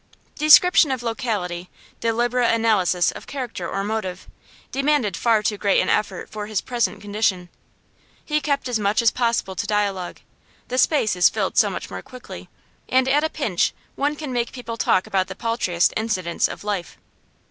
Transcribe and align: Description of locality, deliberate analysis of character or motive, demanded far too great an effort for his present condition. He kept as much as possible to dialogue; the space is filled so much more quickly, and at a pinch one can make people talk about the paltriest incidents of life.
Description 0.35 0.89
of 0.89 1.03
locality, 1.03 1.69
deliberate 1.99 2.51
analysis 2.51 3.11
of 3.11 3.27
character 3.27 3.69
or 3.69 3.83
motive, 3.83 4.27
demanded 4.71 5.15
far 5.15 5.43
too 5.43 5.59
great 5.59 5.79
an 5.79 5.89
effort 5.89 6.27
for 6.27 6.47
his 6.47 6.59
present 6.59 6.99
condition. 7.01 7.49
He 8.25 8.41
kept 8.41 8.67
as 8.67 8.79
much 8.79 9.03
as 9.03 9.11
possible 9.11 9.55
to 9.55 9.67
dialogue; 9.67 10.17
the 10.69 10.79
space 10.79 11.15
is 11.15 11.29
filled 11.29 11.55
so 11.55 11.69
much 11.69 11.91
more 11.91 12.01
quickly, 12.01 12.49
and 12.89 13.07
at 13.07 13.23
a 13.23 13.29
pinch 13.29 13.73
one 13.95 14.15
can 14.15 14.33
make 14.33 14.51
people 14.53 14.75
talk 14.75 15.05
about 15.05 15.27
the 15.27 15.35
paltriest 15.35 15.93
incidents 15.95 16.47
of 16.47 16.63
life. 16.63 16.97